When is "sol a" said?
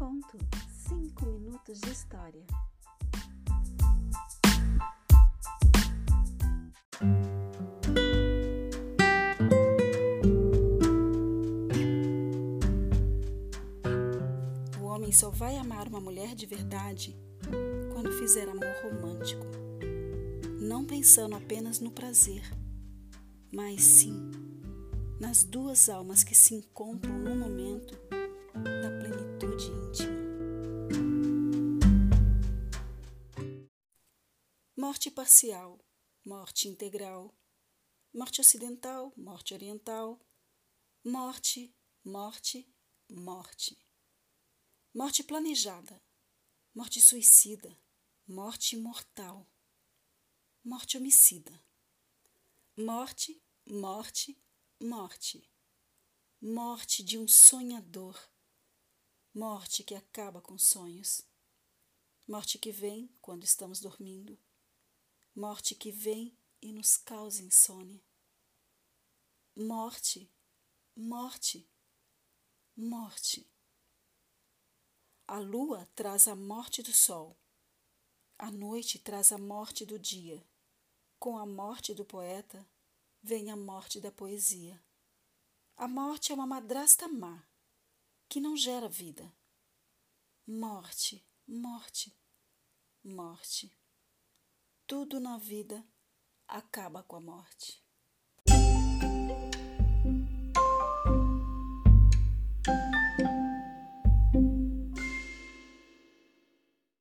76.92-78.50